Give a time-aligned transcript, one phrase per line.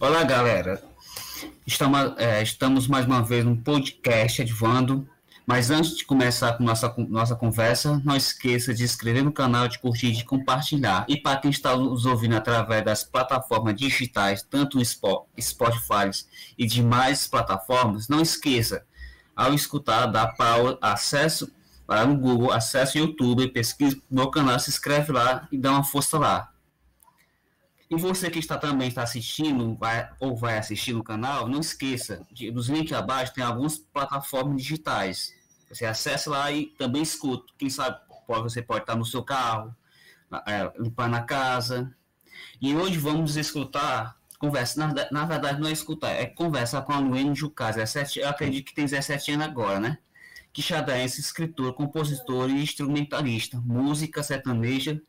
[0.00, 0.80] Olá, galera.
[1.66, 5.08] Estamos, é, estamos mais uma vez no podcast Advando.
[5.44, 9.66] Mas antes de começar com nossa, nossa conversa, não esqueça de se inscrever no canal,
[9.66, 11.04] de curtir, de compartilhar.
[11.08, 16.10] E para quem está nos ouvindo através das plataformas digitais, tanto Spotify
[16.56, 18.86] e demais plataformas, não esqueça,
[19.34, 21.50] ao escutar, dar para acesso
[21.88, 25.82] para no Google, acesse o YouTube, pesquise no canal, se inscreve lá e dá uma
[25.82, 26.52] força lá.
[27.90, 32.26] E você que está também está assistindo vai, ou vai assistir no canal, não esqueça,
[32.30, 35.34] de, nos links abaixo tem algumas plataformas digitais.
[35.70, 37.52] Você acessa lá e também escuta.
[37.56, 39.74] Quem sabe você pode estar no seu carro,
[40.46, 41.94] é, limpar na casa.
[42.60, 46.98] E hoje vamos escutar, conversa, na, na verdade não é escutar, é conversar com a
[46.98, 47.76] Luene Jucaz.
[47.78, 47.84] É
[48.20, 49.98] eu acredito que tem 17 anos agora, né?
[50.52, 55.00] Quixadense, escritor, compositor e instrumentalista, música sertaneja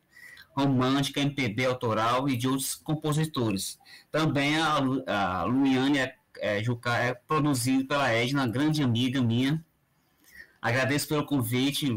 [0.52, 3.80] romântica, MPB autoral e de outros compositores.
[4.12, 9.64] Também a, a Luiane é, é, Jucá é produzido pela Edna, grande amiga minha.
[10.62, 11.88] Agradeço pelo convite,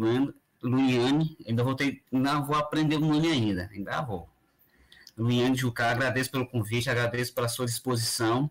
[0.63, 1.37] Luiane.
[1.47, 4.29] Ainda vou ter, ainda vou aprender o nome ainda, ainda vou.
[5.17, 8.51] Luiane Jucá, agradeço pelo convite, agradeço pela sua disposição.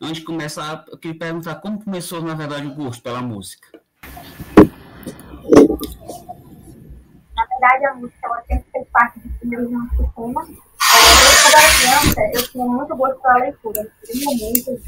[0.00, 3.80] Antes de começar, eu queria perguntar como começou, na verdade, o gosto pela música.
[7.58, 10.42] Verdade, a música ela sempre fez parte dos primeiros anos do cinema.
[10.42, 11.02] É,
[11.42, 13.80] quando eu era criança, eu tinha muito gosto pela leitura.
[13.80, 14.84] Eu lia muito livros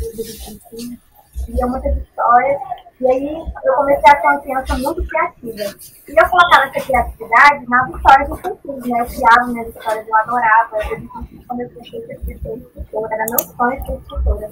[0.76, 1.00] de
[1.48, 2.60] lia muitas histórias.
[3.00, 5.78] E aí eu comecei a ser uma criança muito criativa.
[6.08, 9.00] E eu colocava essa criatividade nas histórias infantis, né?
[9.00, 10.76] Eu criava minhas histórias, eu adorava.
[10.90, 14.50] Eu, eu comecei a ser escritora, era meu sonho ser escritora.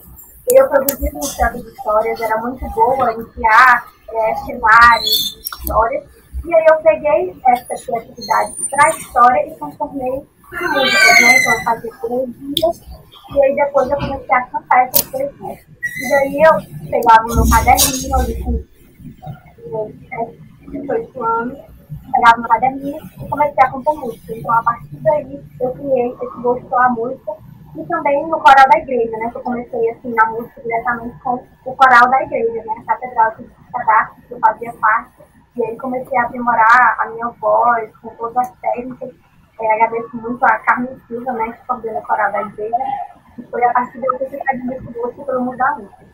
[0.50, 6.17] Eu produzia de histórias, era muito boa em criar é, cenários, histórias.
[6.44, 11.39] E aí eu peguei essa criatividade para a história e transformei em músicas, né?
[11.39, 12.81] Então eu fazia poesias
[13.34, 15.59] e aí depois eu comecei a cantar essas poesias.
[16.00, 21.59] E daí eu pegava o meu caderninho, eu tinha 18 anos,
[22.12, 24.32] pegava meu caderninho e comecei a compor música.
[24.34, 27.32] Então a partir daí eu criei esse gosto pela música
[27.76, 29.31] e também no coral da igreja, né?
[29.31, 32.75] Que eu comecei assim na música diretamente com o coral da igreja, né?
[32.78, 35.12] A Catedral de Cadastro, que eu fazia parte
[35.58, 39.10] e aí comecei a aprimorar a minha voz, com todas as técnicas.
[39.60, 42.76] É, agradeço muito a Carmen Silva, né, que coordena a coral da igreja.
[43.36, 46.06] E foi a partir daí que eu fiquei esse gosto pelo mundo da música.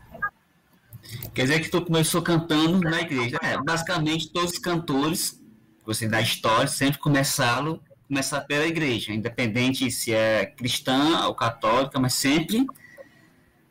[1.35, 3.39] Quer dizer que tu começou cantando na igreja.
[3.43, 5.43] É, basicamente, todos os cantores,
[5.85, 12.15] você da história, sempre começaram começar pela igreja, independente se é cristã ou católica, mas
[12.15, 12.67] sempre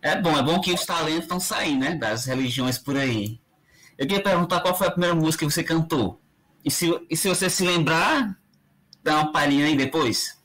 [0.01, 3.39] é bom, é bom que os talentos estão saindo, né, das religiões por aí.
[4.03, 6.19] Eu queria perguntar qual foi a primeira música que você cantou.
[6.65, 8.37] E se, e se você se lembrar,
[9.01, 10.43] dá uma palhinha aí depois.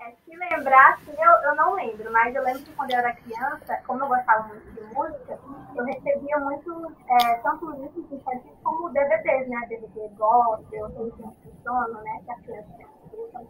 [0.00, 3.76] É, se lembrar, eu, eu não lembro, mas eu lembro que quando eu era criança,
[3.86, 5.38] como eu gostava muito de música,
[5.76, 9.66] eu recebia muito, é, tanto livros infantis como DVDs, né?
[9.68, 12.20] DVD gospel, tem sono, né?
[12.24, 13.46] Que as crianças escutam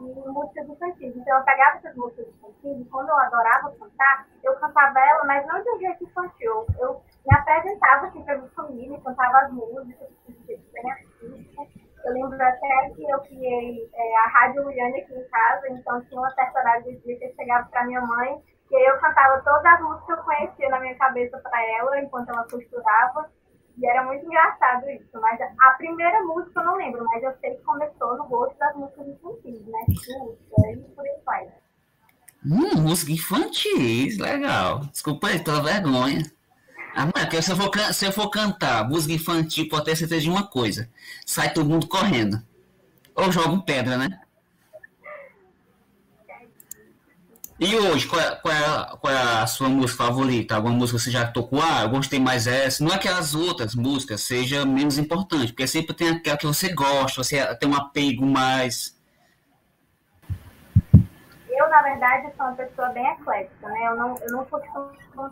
[0.00, 1.16] e músicas infantis.
[1.16, 5.46] Então eu pegava essas músicas infantis e quando eu adorava cantar, eu cantava ela, mas
[5.46, 6.66] não de um jeito infantil.
[6.78, 11.66] Eu me apresentava assim para minha família, cantava as músicas de jeito bem artístico.
[12.04, 16.20] Eu lembro até que eu criei é, a Rádio Luiane aqui em casa, então tinha
[16.20, 19.40] uma certa horário de dia que eu chegava para minha mãe e aí eu cantava
[19.42, 23.30] todas as músicas que eu conhecia na minha cabeça para ela, enquanto ela costurava.
[23.76, 25.20] E era muito engraçado isso.
[25.20, 28.76] Mas a primeira música eu não lembro, mas eu sei que começou no gosto das
[28.76, 29.78] músicas infantis, né?
[29.88, 31.48] Xuxa e por aí vai.
[32.46, 34.80] Hum, música infantil, legal.
[34.92, 36.22] Desculpa aí, tô vergonha.
[36.94, 40.30] Ah, porque se eu, for, se eu for cantar música infantil, pode ter certeza de
[40.30, 40.88] uma coisa:
[41.26, 42.40] sai todo mundo correndo.
[43.16, 44.20] Ou jogam pedra, né?
[47.58, 50.56] E hoje, qual é, qual, é, qual é, a sua música favorita?
[50.56, 51.60] Alguma música que você já tocou?
[51.62, 52.82] Ah, eu gostei mais essa.
[52.82, 56.74] Não é que as outras músicas sejam menos importantes, porque sempre tem aquela que você
[56.74, 59.00] gosta, você tem um apego mais.
[61.48, 63.86] Eu, na verdade, sou uma pessoa bem eclética, né?
[63.86, 64.60] Eu não, eu não sou
[65.14, 65.30] não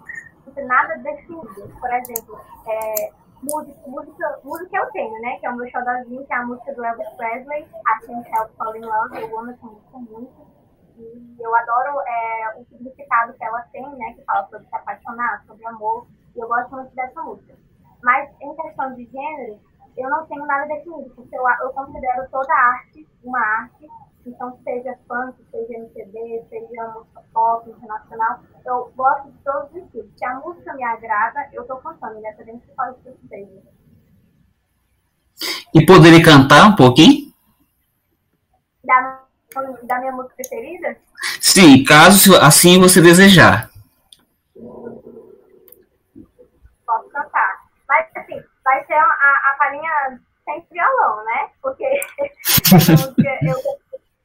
[0.65, 1.73] nada definido.
[1.81, 3.11] Por exemplo, é,
[3.43, 5.39] música, música, música eu tenho, né?
[5.41, 8.51] Que é o meu xodózinho, que é a música do Elvis Presley, a Can't Help
[8.57, 9.21] Fall in Love.
[9.21, 10.52] Eu amo essa música muito.
[10.97, 14.15] E eu adoro é, o significado que ela tem, né?
[14.15, 16.07] Que fala sobre se apaixonar, sobre amor.
[16.35, 17.57] E eu gosto muito dessa música.
[18.03, 19.61] Mas em questão de gênero,
[19.97, 23.87] eu não tenho nada definido, porque eu, eu considero toda arte uma arte.
[24.25, 30.13] Então, seja funk, seja MPB, seja música pop, internacional, eu gosto de todos os estilos.
[30.17, 33.63] Se a música me agrada, eu estou cantando, independente de qual estilo seja.
[35.75, 37.33] E poderia cantar um pouquinho?
[38.85, 39.22] Da
[39.83, 40.97] da minha música preferida?
[41.41, 43.71] Sim, caso assim você desejar.
[46.87, 47.63] Posso cantar.
[47.89, 51.51] Mas, assim, vai ser a, a palhinha sem violão, né?
[51.61, 51.85] Porque
[53.43, 53.57] eu,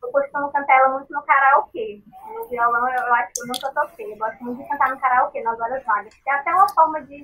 [0.04, 2.02] eu costumo cantar ela muito no karaokê.
[2.34, 4.14] No violão, eu, eu acho que eu nunca toquei.
[4.14, 6.14] Eu gosto muito de cantar no karaokê, nas horas vagas.
[6.28, 7.22] É até uma forma de,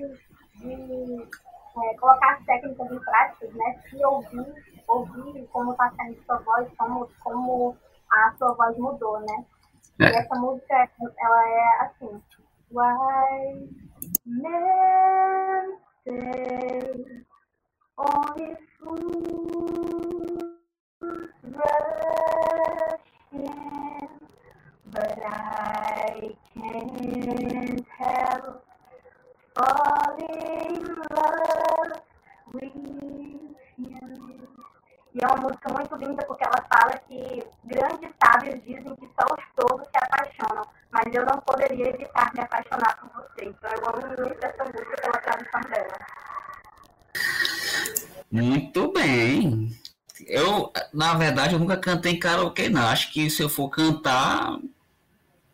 [0.56, 1.28] de
[1.76, 3.80] é, colocar as técnicas em prática, né?
[3.88, 4.54] Se ouvir,
[4.86, 7.76] ouvir como está saindo sua voz, como, como
[8.14, 9.44] a sua voz mudou, né?
[10.00, 10.04] É.
[10.04, 12.22] E essa música, ela é assim.
[12.70, 13.68] Why
[14.26, 17.04] men say
[17.98, 20.42] only fools
[21.42, 23.00] rush
[23.32, 24.08] in,
[24.90, 28.64] but I can't help
[29.54, 32.02] falling in love
[32.52, 32.93] with.
[35.14, 39.32] E é uma música muito linda porque ela fala que grandes sábios dizem que só
[39.32, 43.44] os tolos se apaixonam, mas eu não poderia evitar me apaixonar por você.
[43.44, 45.98] Então eu amo muito essa música pela tradução dela.
[48.28, 49.68] Muito bem.
[50.26, 52.88] Eu, na verdade, eu nunca cantei em karaokê, não.
[52.88, 54.58] Acho que se eu for cantar,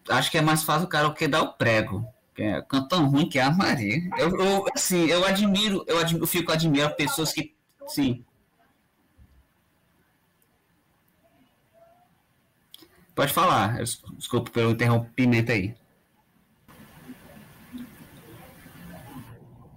[0.09, 2.03] acho que é mais fácil o karaokê dar o prego.
[2.39, 4.01] É, cantão ruim que é a Maria.
[4.17, 7.55] Eu, eu, assim, eu admiro, eu admiro, eu fico admirando pessoas que,
[7.87, 8.25] sim,
[13.21, 13.77] Pode falar.
[14.17, 15.77] Desculpa pelo interrompimento aí.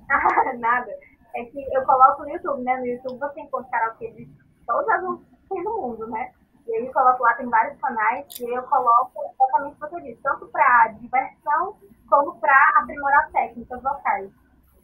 [0.60, 0.90] Nada.
[1.36, 2.78] É que eu coloco no YouTube, né?
[2.78, 4.30] No YouTube você encontra karaokê de
[4.66, 6.32] todas as músicas do mundo, né?
[6.66, 10.02] E aí eu coloco lá, tem vários canais, e eu coloco exatamente o que você
[10.04, 11.76] disse, tanto para diversão
[12.10, 14.32] como para aprimorar técnicas vocais.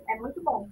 [0.10, 0.68] É muito bom.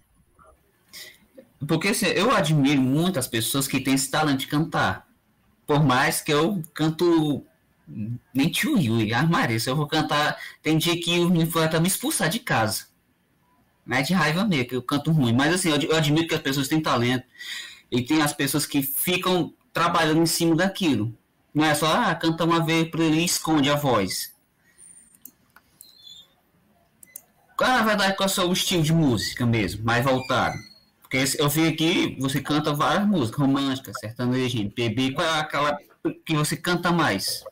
[1.65, 5.07] Porque assim, eu admiro muitas pessoas que têm esse talento de cantar.
[5.65, 7.47] Por mais que eu canto
[8.33, 9.59] nem tio Yui, armaria.
[9.59, 12.85] Se eu vou cantar, tem dia que o menino foi até me expulsar de casa.
[13.85, 15.33] Não é de raiva mesmo, que eu canto ruim.
[15.33, 17.25] Mas assim, eu, eu admito que as pessoas têm talento.
[17.89, 21.17] E tem as pessoas que ficam trabalhando em cima daquilo.
[21.53, 24.35] Não é só, ah, canta uma vez por ele e esconde a voz.
[27.57, 30.55] Qual, na verdade, qual é o seu estilo de música mesmo, mais voltado?
[31.01, 35.13] Porque eu vi aqui, você canta várias músicas, românticas, sertaneja, MPB.
[35.13, 35.77] Qual é aquela
[36.25, 37.43] que você canta mais?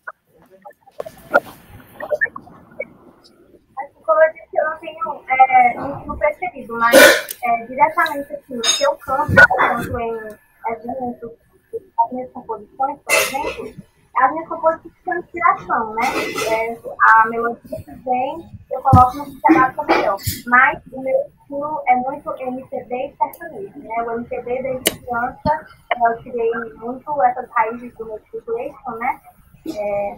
[4.05, 4.99] Como eu disse, eu não tenho
[5.47, 6.95] é, um preferido, mas
[7.43, 10.17] é, diretamente assim, se eu canto, canto em
[10.67, 11.31] eventos,
[11.99, 13.73] as minhas composições, por exemplo,
[14.17, 16.01] as minhas composições são inspiração, né?
[16.49, 16.77] É,
[17.09, 20.17] a melodia que vem, eu coloco no que melhor.
[20.47, 24.03] Mas o meu estilo é muito MPB e sertanejo, né?
[24.03, 25.67] O MPB desde criança,
[26.01, 29.19] eu tirei muito essas raízes do meu circulation, né?
[29.67, 30.17] É,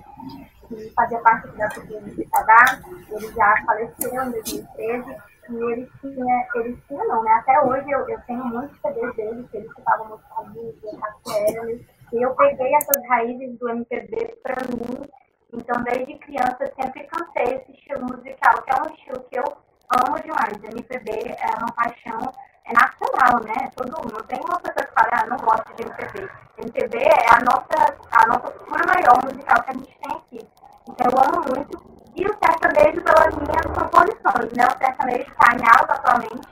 [0.67, 2.79] que fazia parte da cultura de Sadá,
[3.09, 5.15] ele já faleceu em 2013,
[5.49, 7.31] e ele tinha, ele tinha não, né?
[7.31, 11.79] Até hoje eu, eu tenho muitos CDs dele, que ele escutava música música, Rafael,
[12.13, 15.09] e eu peguei essas raízes do MPB para mim,
[15.53, 19.57] então desde criança eu sempre cantei esse estilo musical, que é um estilo que eu
[20.05, 20.63] amo demais.
[20.63, 22.33] MPB é uma paixão
[22.67, 23.71] é nacional, né?
[23.75, 24.23] Todo mundo.
[24.23, 26.29] Tem uma pessoa que fala, ah, não gosto de MPB.
[26.57, 30.49] MPB é a nossa, a nossa cultura maior musical que a gente tem aqui.
[30.89, 31.97] Então eu amo muito.
[32.15, 34.65] E o sertanejo pelas minhas composições, né?
[34.65, 36.47] O sertanejo está em alta atualmente.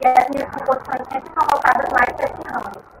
[0.00, 2.96] E as minhas composições sempre são voltadas mais para esse ramo.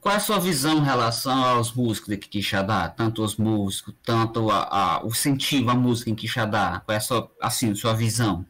[0.00, 2.88] Qual é a sua visão em relação aos músicos de Quixadá?
[2.88, 6.80] Tanto os músicos, tanto a, a, o incentivo à música em Quixadá?
[6.84, 8.46] Qual é a sua, assim, sua visão?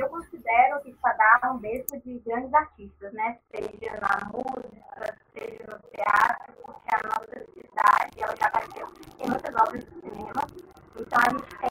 [0.00, 3.36] Eu considero Quixadá um berço de grandes artistas, né?
[3.50, 8.88] Seja na música, seja no teatro, porque a nossa cidade ela já bateu
[9.18, 10.46] em muitas obras de cinema.
[10.98, 11.69] Então a gente tem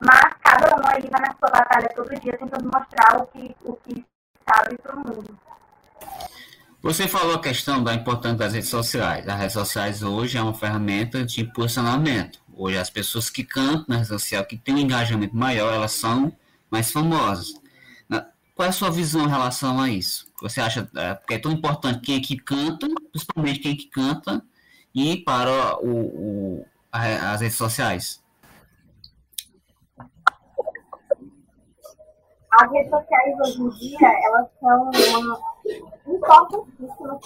[0.00, 3.74] mas cada um aí vai na sua batalha todo dia tentando mostrar o que, o
[3.74, 4.04] que
[4.48, 5.38] sabe para o mundo.
[6.80, 9.28] Você falou a questão da importância das redes sociais.
[9.28, 12.40] As redes sociais hoje é uma ferramenta de impulsionamento.
[12.54, 16.32] Hoje as pessoas que cantam na rede social, que têm um engajamento maior, elas são
[16.70, 17.54] mais famosas.
[18.58, 20.26] Qual é a sua visão em relação a isso?
[20.42, 23.86] Você acha é, que é tão importante quem é que canta, principalmente quem é que
[23.86, 24.42] canta,
[24.92, 28.20] e para o, o as redes sociais?
[32.50, 35.38] As redes sociais hoje em dia, elas são uma
[36.06, 37.20] importantíssima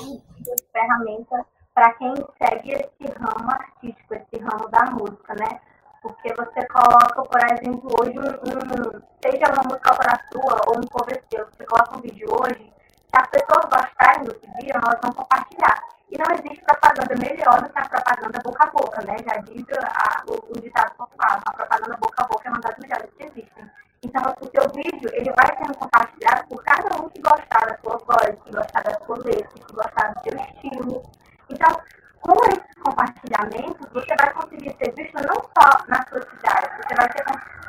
[0.73, 5.61] ferramenta para quem segue esse ramo artístico, esse ramo da música, né?
[6.03, 11.23] Porque você coloca, por exemplo, hoje um, seja uma música para sua ou um cover
[11.31, 15.13] seu, você coloca um vídeo hoje, se as pessoas gostarem do que viram, elas vão
[15.13, 15.81] compartilhar.
[16.11, 19.17] E não existe propaganda melhor do que a propaganda boca a boca, né?
[19.25, 22.77] Já diz a, o, o ditado popular, a propaganda boca a boca é uma das
[22.79, 23.71] melhores que existem.
[24.05, 27.97] Então, o seu vídeo, ele vai sendo compartilhado por cada um que gostar da sua
[27.99, 31.03] voz, que gostar da sua letra, que gostar do seu estilo.
[31.49, 31.81] Então,
[32.21, 37.09] com esses compartilhamentos, você vai conseguir ser visto não só na sua cidade, você vai
[37.11, 37.25] ter,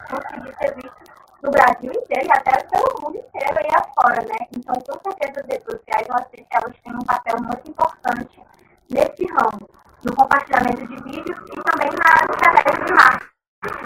[0.10, 4.48] conseguir ser visto no Brasil inteiro e até pelo mundo inteiro e afora, né?
[4.58, 8.42] Então, com certeza, as redes sociais, elas, elas têm um papel muito importante
[8.90, 9.70] nesse ramo,
[10.04, 13.32] no compartilhamento de vídeos e também na estratégia de marketing,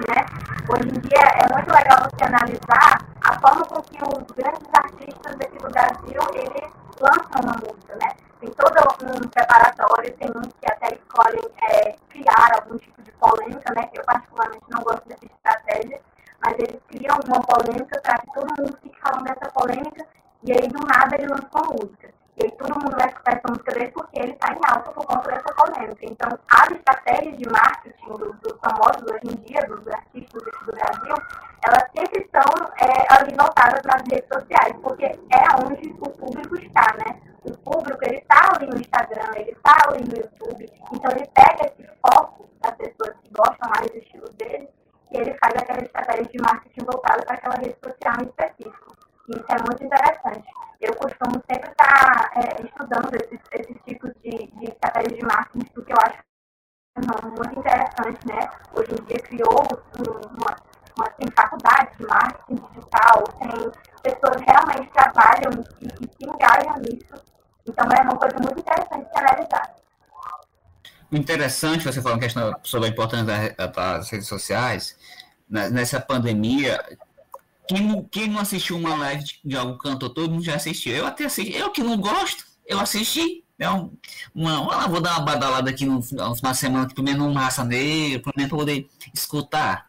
[0.08, 0.48] né?
[0.70, 5.34] Hoje em dia, é muito legal você analisar a forma com que os grandes artistas
[5.40, 8.12] aqui do Brasil, eles lançam uma música, né?
[8.42, 13.74] Tem todo um preparatório, tem uns que até escolhem é, criar algum tipo de polêmica,
[13.74, 13.90] né?
[13.94, 16.02] Eu particularmente não gosto dessa estratégia,
[16.44, 20.06] mas eles criam uma polêmica para que todo mundo fique falando dessa polêmica
[20.44, 22.10] e aí do nada ele lança uma música.
[22.38, 25.06] E aí todo mundo vai escutar essa música dele porque ele está em alta por
[25.06, 26.06] conta dessa polêmica.
[26.06, 31.16] Então, as estratégias de marketing dos, famosos hoje em dia, dos artistas do Brasil,
[31.66, 32.44] elas sempre estão
[32.80, 37.20] é, ali voltadas nas redes sociais, porque é onde o público está, né?
[37.44, 41.66] O público, ele está ali no Instagram, ele está ali no YouTube, então ele pega
[41.66, 44.70] esse foco das pessoas que gostam mais do estilo dele
[45.12, 48.98] e ele faz aquela estratégia de marketing voltada para aquela rede social em específico.
[49.30, 50.48] Isso é muito interessante.
[50.80, 55.92] Eu costumo sempre estar é, estudando esses, esses tipos de, de estratégias de marketing, porque
[55.92, 56.18] eu acho
[56.98, 58.50] muito interessante, né?
[58.74, 59.64] Hoje em dia criou
[60.00, 60.56] uma,
[60.98, 63.72] uma, tem faculdade de marketing digital, tem
[64.02, 67.24] pessoas que realmente trabalham e, e se engajam nisso.
[67.68, 69.76] Então é uma coisa muito interessante de analisar.
[71.38, 74.98] Interessante você falar questão sobre a importância das redes sociais.
[75.48, 76.84] Né, nessa pandemia,
[77.68, 80.96] quem, quem não assistiu uma live de, algum cantor, todo mundo já assistiu.
[80.96, 81.56] Eu até assisti.
[81.56, 83.44] Eu que não gosto, eu assisti.
[83.60, 83.96] É um,
[84.34, 87.64] uma, vou dar uma badalada aqui no, no final de semana, pelo menos um raça
[87.64, 89.86] negra, pelo menos poder escutar.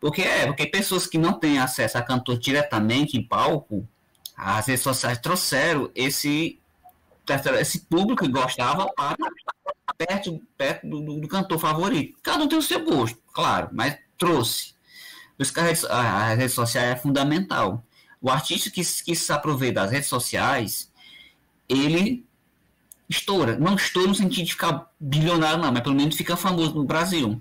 [0.00, 3.86] Porque é, porque pessoas que não têm acesso a cantor diretamente em palco,
[4.34, 6.58] as redes sociais trouxeram esse,
[7.60, 9.16] esse público que gostava para
[9.94, 12.18] perto, perto do, do, cantor favorito.
[12.22, 14.74] Cada um tem o seu gosto, claro, mas trouxe.
[15.36, 17.84] Por isso que a rede, a rede social é fundamental.
[18.20, 20.90] O artista que, que se aproveita das redes sociais,
[21.68, 22.26] ele
[23.08, 23.58] estoura.
[23.58, 27.40] Não estoura no sentido de ficar bilionário, não, mas pelo menos fica famoso no Brasil.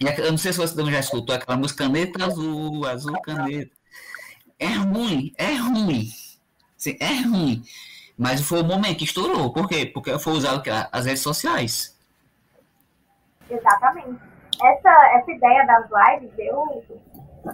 [0.00, 3.74] E eu não sei se você já escutou aquela música Caneta Azul, Azul Caneta.
[4.58, 6.10] É ruim, é ruim.
[7.00, 7.62] É ruim.
[8.16, 9.52] Mas foi o momento que estourou.
[9.52, 9.86] Por quê?
[9.86, 11.96] Porque foi usado as redes sociais.
[13.50, 14.20] Exatamente.
[14.62, 16.84] Essa, essa ideia das lives, eu,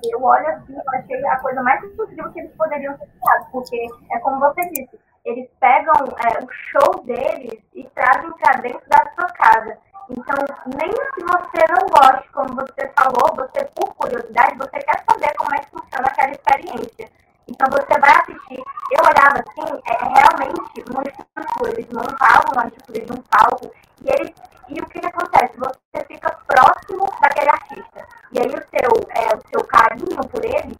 [0.05, 3.51] eu olho assim, eu achei a coisa mais possível que eles poderiam ter criado.
[3.51, 8.89] Porque é como você disse, eles pegam é, o show deles e trazem para dentro
[8.89, 9.79] da sua casa.
[10.11, 10.37] Então,
[10.79, 15.55] nem se você não gosta, como você falou, você, por curiosidade, você quer saber como
[15.55, 17.11] é que funciona aquela experiência.
[17.49, 18.63] Então você vai assistir.
[18.91, 23.73] Eu olhava assim, é, é realmente uma estrutura, eles montavam uma estrutura de um palco
[24.03, 24.33] e eles.
[24.69, 25.53] E o que, que acontece?
[25.59, 28.07] Você fica próximo daquele artista.
[28.33, 30.79] E aí o seu, é, o seu carinho por ele,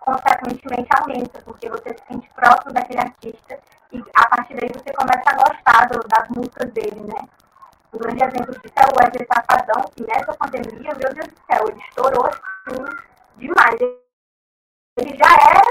[0.00, 3.58] consequentemente, aumenta, porque você se sente próximo daquele artista
[3.92, 7.28] e a partir daí você começa a gostar do, das músicas dele, né?
[7.92, 11.68] Um grande exemplo disso é o Wesley Safadão, que nessa pandemia, meu Deus do céu,
[11.68, 12.84] ele estourou assim
[13.36, 13.80] demais.
[14.96, 15.61] Ele já era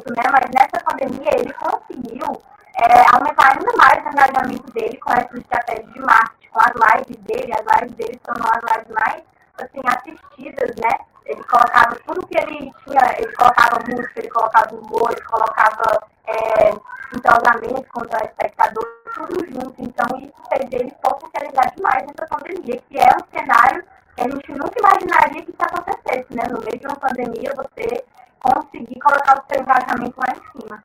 [0.00, 0.22] momento, né?
[0.32, 2.42] Mas nessa pandemia ele conseguiu
[2.76, 7.16] é, aumentar ainda mais o engajamento dele com essa estratégia de marketing, com as lives
[7.24, 9.22] dele, as lives dele são as lives mais
[9.58, 10.98] assim, assistidas, né?
[11.26, 16.70] Ele colocava tudo que ele tinha, ele colocava música, ele colocava humor, ele colocava é,
[17.14, 19.74] entrosamento com o espectador, tudo junto.
[19.78, 23.84] Então isso fez ele potencializar demais nessa pandemia, que é um cenário
[24.16, 26.42] que a gente nunca imaginaria que isso acontecesse esse, né?
[26.50, 28.04] No meio de uma pandemia, você
[28.40, 30.84] conseguir colocar o seu engajamento lá em cima.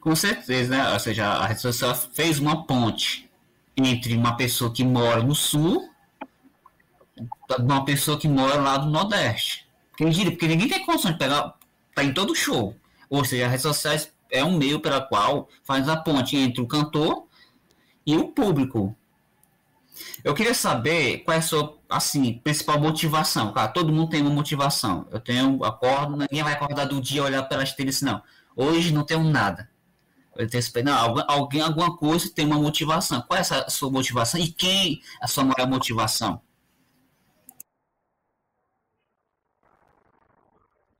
[0.00, 0.92] Com certeza, né?
[0.92, 3.30] Ou seja, a rede social fez uma ponte
[3.76, 5.88] entre uma pessoa que mora no sul
[7.16, 9.68] e uma pessoa que mora lá do Nordeste.
[9.96, 10.30] Quem diria?
[10.30, 11.54] Porque ninguém tem condição de pegar,
[11.94, 12.74] tá em todo show.
[13.10, 16.66] Ou seja, as redes sociais é um meio pela qual faz a ponte entre o
[16.66, 17.26] cantor
[18.06, 18.96] e o público.
[20.24, 23.52] Eu queria saber qual é a sua assim, principal motivação.
[23.52, 25.06] Cara, todo mundo tem uma motivação.
[25.10, 28.22] Eu tenho, acordo, ninguém vai acordar do dia olhar pelas telhas, não.
[28.56, 29.70] Hoje não tenho nada.
[30.36, 33.22] Eu tenho, não, alguém, alguma coisa tem uma motivação.
[33.22, 36.40] Qual é essa sua motivação e quem é a sua maior motivação?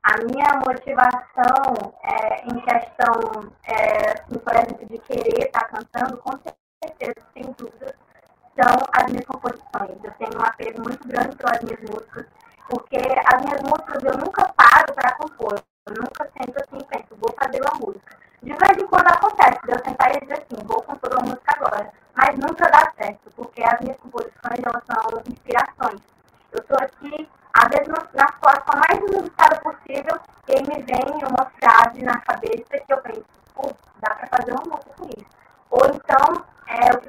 [0.03, 6.33] A minha motivação é, em questão, é, assim, por exemplo, de querer estar cantando, com
[6.83, 7.95] certeza, sem dúvida,
[8.59, 9.99] são as minhas composições.
[10.03, 12.27] Eu tenho um apego muito grande pelas minhas músicas,
[12.69, 15.63] porque as minhas músicas eu nunca paro para compor.
[15.87, 18.17] Eu nunca sento assim e penso, vou fazer uma música.
[18.43, 21.93] De vez em quando acontece, eu sentar e dizer assim, vou compor uma música agora.
[22.15, 26.01] Mas nunca dá certo, porque as minhas composições elas são inspirações.
[26.53, 32.03] Eu estou aqui às vezes na situação mais inusitada possível, ele me vem uma frase
[32.03, 33.25] na cabeça que eu penso,
[34.01, 35.27] dá para fazer uma música com isso.
[35.71, 37.09] Ou então, é, o que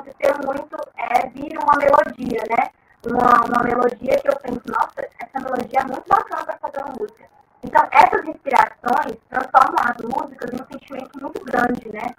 [0.00, 2.70] costuma acontecer muito é vir uma melodia, né?
[3.06, 6.94] Uma, uma melodia que eu penso, nossa, essa melodia é muito bacana para fazer uma
[6.98, 7.24] música.
[7.62, 12.14] Então, essas inspirações transformam as músicas em um sentimento muito grande, né?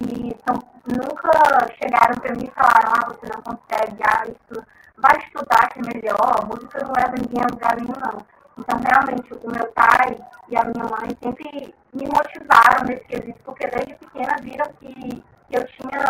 [0.00, 1.30] Que são, nunca
[1.78, 5.94] chegaram para mim e falaram, ah, você não consegue, ah, isso, vai estudar que é
[5.94, 8.26] melhor, música não leva ninguém a lugar nenhum, não.
[8.58, 13.66] Então, realmente, o meu pai e a minha mãe sempre me motivaram nesse quesito, porque
[13.66, 16.04] desde pequena viram que eu tinha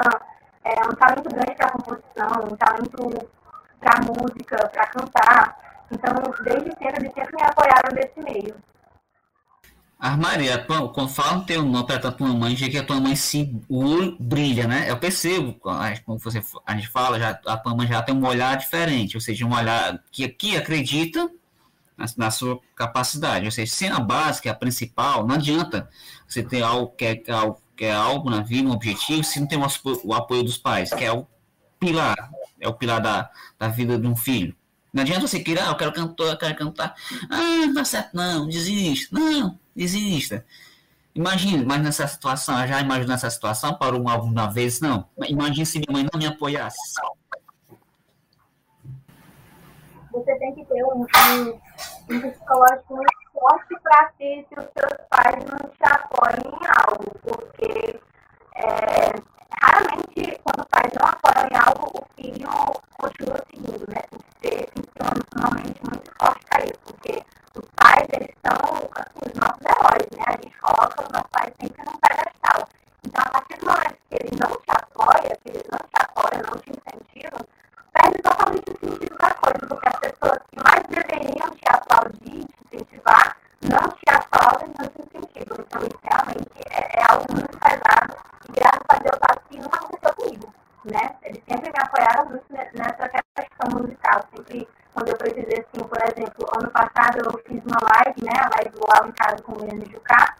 [0.64, 3.30] é, um talento grande para composição, um talento
[3.78, 5.56] para música, para cantar.
[5.92, 8.54] Então, desde cedo, eles sempre me apoiaram nesse meio.
[10.16, 10.58] Maria,
[10.94, 14.66] quando falam teu nome para tua mãe, já que a tua mãe se o brilha,
[14.66, 14.90] né?
[14.90, 18.56] Eu percebo, quando você, a gente fala, já, a tua mãe já tem um olhar
[18.56, 21.30] diferente, ou seja, um olhar que, que acredita
[21.98, 23.44] na, na sua capacidade.
[23.44, 25.86] Ou seja, sendo a base, que é a principal, não adianta
[26.26, 29.38] você ter algo que é, é, algo, que é algo na vida, um objetivo, se
[29.38, 29.66] não tem o,
[30.04, 31.26] o apoio dos pais, que é o
[31.78, 34.56] pilar, é o pilar da, da vida de um filho.
[34.92, 36.94] Não adianta você querer, ah, eu quero cantar, eu quero cantar.
[37.28, 39.12] Ah, não dá certo, não, desiste.
[39.12, 40.44] Não, desista.
[41.14, 44.80] Imagina, mas nessa situação, já imaginou essa situação para um alguma vez?
[44.80, 45.08] Não.
[45.26, 46.78] Imagina se minha mãe não me apoiasse.
[50.12, 51.60] Você tem que ter um, um,
[52.10, 57.18] um psicológico muito forte para si se os seus pais não te apoiam em algo,
[57.22, 58.00] porque
[58.56, 62.48] é, raramente, quando os pais não apoiam em algo, o filho
[62.98, 64.02] continua seguindo, né?
[64.10, 65.00] Tem que ter, tem que ter
[65.90, 67.22] muito forte para isso, porque
[67.54, 68.56] os pais, eles são
[68.94, 70.24] assim, os nossos heróis, né?
[70.26, 72.68] A gente coloca os nossos pais sempre num pedestal.
[73.06, 76.42] Então, a partir do momento que eles não te apoiam, que eles não te apoiam,
[76.50, 77.40] não te incentivam,
[77.92, 82.76] perde totalmente o sentido da coisa, porque as pessoas que mais deveriam te aplaudir, te
[82.76, 85.58] incentivar, não te aplaudem, não te incentivam.
[85.60, 88.16] Então, isso realmente é, é algo muito pesado.
[88.48, 91.16] E graças a Deus, assim, nunca aconteceu comigo, né?
[91.22, 96.46] Eles sempre me apoiaram muito nessa questão musical, sempre quando eu precisei, assim, por exemplo,
[96.58, 99.84] ano passado eu fiz uma live, né, a live do em Casa com o William
[99.90, 100.36] Jucá,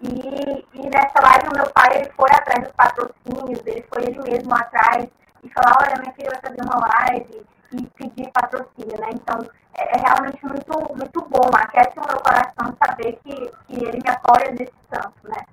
[0.00, 4.22] e, e nessa live o meu pai ele foi atrás dos patrocínios, ele foi ele
[4.22, 5.08] mesmo atrás
[5.42, 9.10] e falou, olha, minha filha vai fazer uma live e pedir patrocínio, né?
[9.12, 9.38] Então
[9.74, 13.34] é, é realmente muito, muito bom, aquece o meu coração saber que,
[13.66, 15.44] que ele me apoia nesse tanto, né?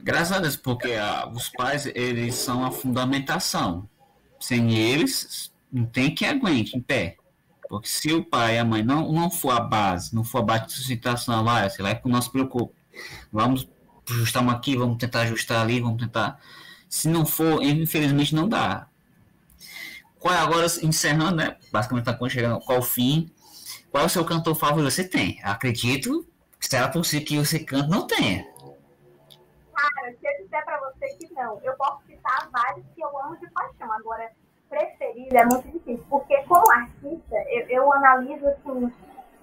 [0.00, 3.88] Graças a Deus, porque ah, os pais, eles são a fundamentação.
[4.38, 7.16] Sem eles, não tem que aguente em pé.
[7.68, 10.42] Porque se o pai e a mãe não, não for a base, não for a
[10.42, 12.30] base de sustentação, vai, sei lá, é que não se.
[13.32, 13.68] Vamos
[14.08, 16.38] ajustar aqui, vamos tentar ajustar ali, vamos tentar.
[16.88, 18.86] Se não for, infelizmente não dá.
[20.26, 21.56] Qual é agora, encerrando, né?
[21.70, 23.32] Basicamente está chegando qual fim.
[23.92, 24.90] Qual é o seu cantor favorito?
[24.90, 25.40] Você tem?
[25.44, 26.26] Acredito
[26.58, 28.44] que será possível que você cante não tenha.
[29.72, 33.36] Cara, se eu disser para você que não, eu posso citar vários que eu amo
[33.36, 33.92] de paixão.
[33.92, 34.32] Agora,
[34.68, 38.92] preferido é muito difícil, porque como artista, eu, eu analiso assim,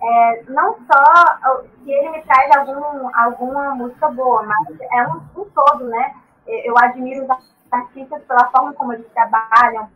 [0.02, 5.50] é, não só se ele me traz algum, alguma música boa, mas é um, um
[5.50, 6.14] todo, né?
[6.46, 7.30] Eu admiro os
[7.72, 9.90] artistas pela forma como eles trabalham,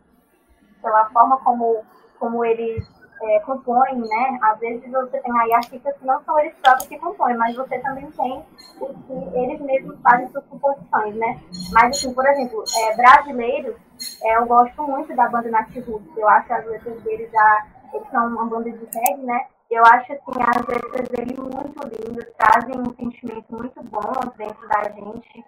[0.81, 1.83] pela forma como,
[2.19, 2.85] como eles
[3.21, 4.39] é, compõem, né?
[4.41, 7.79] Às vezes você tem aí artistas que não são eles próprios que compõem, mas você
[7.79, 8.45] também tem
[8.79, 11.39] os que eles mesmos fazem suas composições, né?
[11.71, 13.75] Mas, assim, por exemplo, é, brasileiros,
[14.23, 16.15] é, eu gosto muito da banda Natiruts.
[16.15, 19.47] Eu acho as letras deles, a, eles são uma banda de reggae, né?
[19.69, 24.83] Eu acho, assim, as letras deles muito lindas, trazem um sentimento muito bom dentro da
[24.83, 25.45] gente.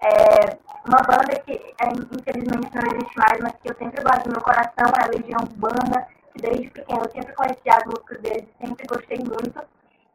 [0.00, 4.30] É, uma banda que, é, infelizmente, não existe mais, mas que eu sempre gosto do
[4.30, 6.06] meu coração é a Legião Urbana
[6.40, 9.60] desde pequeno, eu sempre conheci as músicas deles, sempre gostei muito.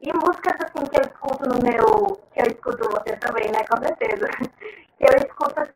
[0.00, 2.20] E músicas assim que eu escuto no meu.
[2.32, 3.64] que eu escuto você também, né?
[3.68, 4.28] Com certeza.
[4.98, 5.72] que eu escuto assim,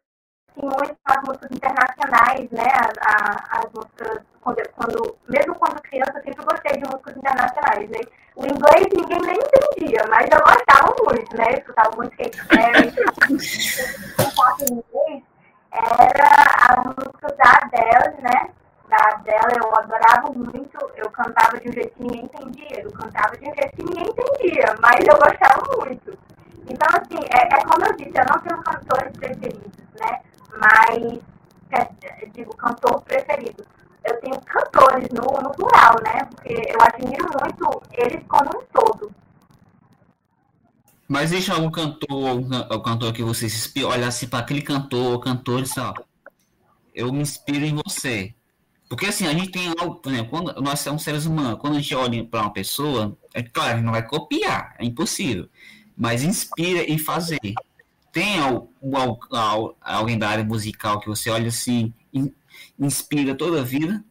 [0.57, 2.67] muito as músicas internacionais, né?
[2.75, 4.23] As, as, as músicas.
[4.43, 7.91] Quando, quando, mesmo quando criança, eu sempre gostei de músicas internacionais.
[7.91, 8.01] Né?
[8.37, 11.45] O inglês ninguém nem entendia, mas eu gostava muito, né?
[11.51, 12.93] Eu escutava muito Katy Perry.
[15.71, 16.29] Era
[16.69, 18.51] a música da Adele, né?
[18.89, 23.37] da dela, eu adorava muito, eu cantava de um jeito que ninguém entendia, eu cantava
[23.37, 26.19] de um jeito que ninguém entendia, mas eu gostava muito.
[26.67, 30.21] Então, assim, é, é como eu disse, eu não tenho cantores preferidos, né?
[30.57, 31.21] Mas,
[32.33, 33.65] digo, cantor preferido.
[34.05, 36.27] Eu tenho cantores no, no plural, né?
[36.31, 39.13] Porque eu admiro muito eles como um todo.
[41.07, 45.21] Mas existe algum cantor, o cantor que você se inspira, olha assim para aquele cantor,
[45.21, 45.95] cantor, e ó,
[46.95, 48.35] eu me inspiro em você.
[48.89, 51.81] Porque assim, a gente tem algo, por exemplo, quando nós somos seres humanos, quando a
[51.81, 55.49] gente olha para uma pessoa, é claro, a gente não vai copiar, é impossível.
[55.97, 57.39] Mas inspira em fazer.
[58.11, 58.39] Tem
[59.83, 61.93] alguém da área musical que você olha assim,
[62.79, 64.03] inspira toda a vida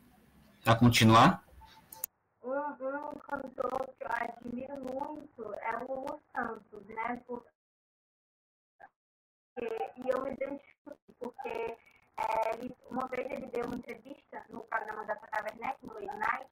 [0.65, 1.43] a continuar?
[2.43, 7.20] Um, um cantor que eu admiro muito é o Lulu Santos, né?
[9.62, 11.78] E eu me identifico porque
[12.17, 16.48] é, uma vez ele deu uma entrevista no programa da Tata Werneck, no Late Night,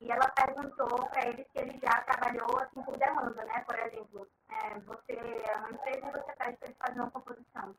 [0.00, 3.60] e ela perguntou para ele se ele já trabalhou assim por demanda, né?
[3.60, 7.74] Por exemplo, é, você é uma empresa e você pede para ele fazer uma composição.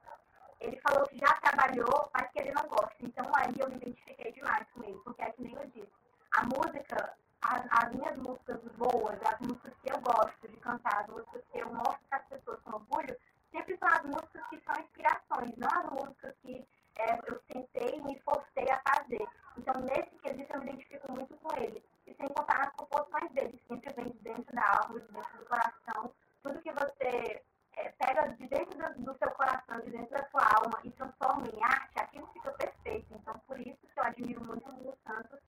[0.59, 2.95] Ele falou que já trabalhou, mas que ele não gosta.
[3.01, 5.91] Então aí eu me identifiquei demais com ele, porque é que nem eu disse.
[6.37, 11.07] A música, as, as minhas músicas boas, as músicas que eu gosto de cantar, as
[11.07, 13.17] músicas que eu mostro para as pessoas com orgulho,
[13.51, 18.01] sempre são as músicas que são inspirações, não as músicas que é, eu tentei e
[18.01, 19.25] me forcei a fazer.
[19.57, 21.83] Então, nesse quesito, eu me identifico muito com ele.
[22.07, 25.37] E sem contar as composições dele, que sempre vem de dentro da alma, de dentro
[25.37, 26.13] do coração.
[26.41, 27.41] Tudo que você
[27.77, 31.47] é, pega de dentro do, do, seu coração, de dentro da sua alma e transforma
[31.47, 33.07] em arte, aquilo fica perfeito.
[33.11, 35.39] Então, por isso que eu admiro muito o Lulu Santos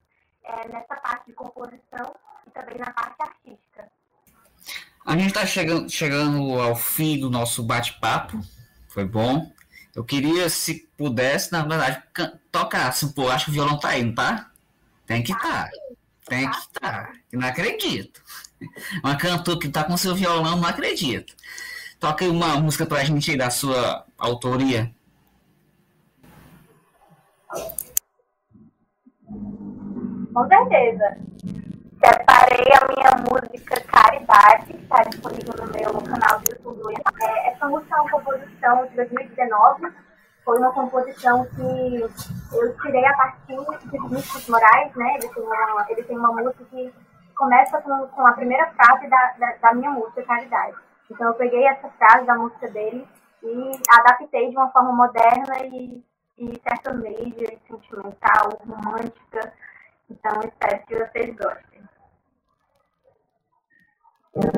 [0.44, 2.16] é, nessa parte de composição
[2.48, 3.92] e também na parte artística.
[5.06, 8.40] A gente está chegando, chegando ao fim do nosso bate-papo.
[8.88, 9.52] Foi bom.
[9.94, 12.02] Eu queria, se pudesse, na verdade,
[12.52, 13.30] tocasse um.
[13.30, 14.50] Acho que o violão tá indo, tá?
[15.06, 15.38] Tem que.
[15.38, 15.70] Tá.
[16.28, 16.80] Tem que.
[16.80, 17.12] Tá.
[17.34, 18.22] Não acredito.
[19.04, 21.36] Uma cantora que tá com seu violão, não acredito.
[22.00, 24.94] Toca uma música pra gente aí da sua autoria.
[30.34, 31.18] Com certeza.
[32.46, 36.94] Separei a minha música Caridade, que está disponível no meu canal do YouTube.
[37.24, 39.94] É, essa música é uma composição de 2019.
[40.44, 42.02] Foi uma composição que
[42.56, 45.16] eu tirei a partir de Vinícius Moraes, né?
[45.16, 46.94] Ele tem uma, ele tem uma música que
[47.36, 50.76] começa com, com a primeira frase da, da, da minha música, Caridade.
[51.10, 53.08] Então eu peguei essa frase da música dele
[53.42, 56.04] e adaptei de uma forma moderna e,
[56.38, 59.52] e sertaneja, sentimental, romântica.
[60.12, 61.75] Então espero que vocês gostem.
[64.38, 64.52] Let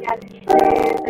[0.00, 1.01] me understand.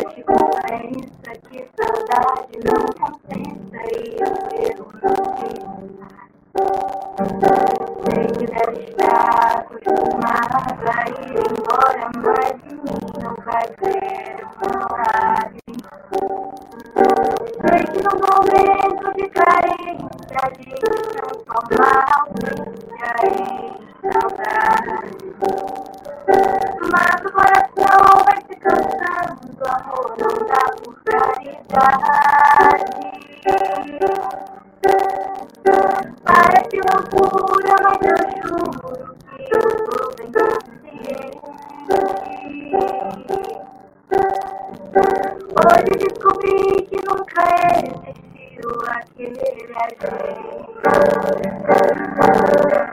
[50.23, 50.37] Thank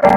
[0.04, 0.09] you.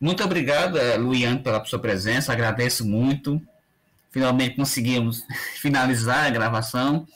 [0.00, 3.40] Muito obrigado, eh, Luian, pela sua presença, agradeço muito.
[4.10, 5.24] Finalmente conseguimos
[5.60, 7.06] finalizar a gravação.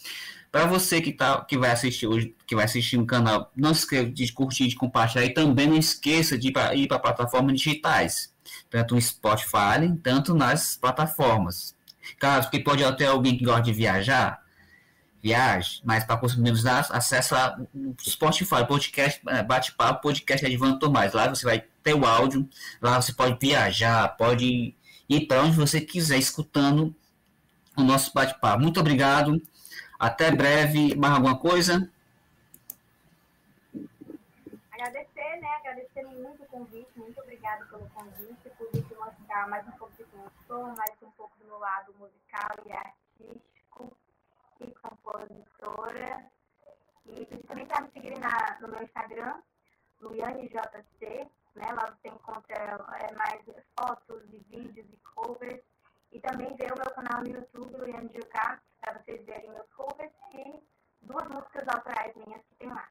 [0.52, 3.80] Para você que, tá, que vai assistir hoje, que vai assistir no canal, não se
[3.80, 8.32] esqueça de curtir, de compartilhar e também não esqueça de ir para plataformas digitais,
[8.70, 11.74] tanto no Spotify, tanto nas plataformas.
[12.18, 14.40] Caso que pode até alguém que gosta de viajar,
[15.26, 16.20] viagem, mas para
[16.62, 21.12] dados, acessa o Spotify, podcast, eh, bate-papo, podcast Advando Tomás.
[21.12, 22.48] Lá você vai ter o áudio,
[22.80, 24.76] lá você pode viajar, pode
[25.08, 26.94] ir para onde você quiser, escutando
[27.76, 28.62] o nosso bate-papo.
[28.62, 29.42] Muito obrigado,
[29.98, 30.94] até breve.
[30.94, 31.90] Mais alguma coisa?
[34.70, 35.48] Agradecer, né?
[35.58, 40.04] Agradecer muito o convite, muito obrigada pelo convite, por me mostrar mais um pouco de
[40.04, 43.55] quem eu mais um pouco do meu lado musical e artístico
[44.60, 46.30] e compositora.
[47.06, 49.40] E principalmente para me seguir na, no meu Instagram,
[50.00, 51.72] LuianeJC, né?
[51.72, 53.42] Lá você encontra é, mais
[53.78, 55.62] fotos e vídeos e covers.
[56.12, 60.12] E também ver o meu canal no YouTube, Luiane Jucá, para vocês verem meus covers
[60.32, 60.62] e
[61.02, 62.88] duas músicas autorais minhas que tem lá.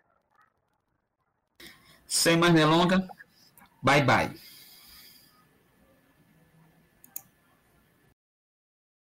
[2.05, 3.01] Sem mais delongas,
[3.81, 4.54] bye bye.